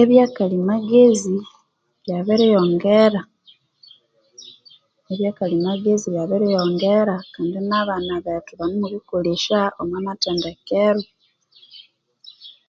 Ebyakalimagezi 0.00 1.36
byabiriyongera 2.02 3.20
ebyakalimagezi 5.12 6.06
byabiriyongera 6.14 7.16
kandi 7.34 7.58
na 7.68 7.80
bana 7.88 8.14
bethu 8.24 8.52
banimubikolesya 8.60 9.60
omwa 9.80 9.98
mathendekero 10.06 11.02